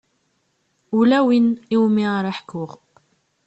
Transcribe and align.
Ula 0.97 1.17
win 1.27 1.47
iwumi 1.73 2.03
ara 2.17 2.31
ḥkuɣ. 2.39 2.71